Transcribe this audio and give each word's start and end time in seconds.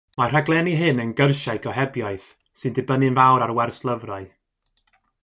Mae'r 0.19 0.31
rhaglenni 0.35 0.71
hyn 0.79 1.01
yn 1.03 1.11
gyrsiau 1.19 1.61
gohebiaeth, 1.65 2.27
sy'n 2.61 2.75
dibynnu'n 2.79 3.21
fawr 3.21 3.47
ar 3.49 3.55
werslyfrau. 3.61 4.27